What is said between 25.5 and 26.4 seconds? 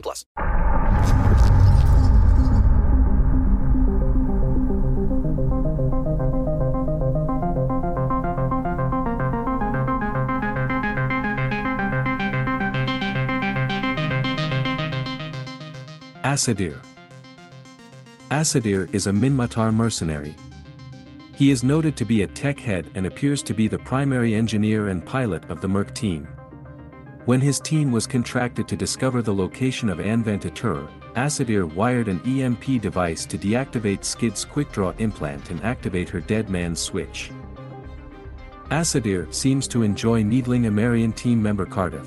the Merc team.